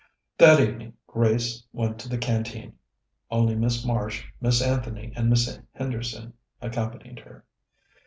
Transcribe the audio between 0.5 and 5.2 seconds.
evening Grace went to the Canteen. Only Miss Marsh, Miss Anthony,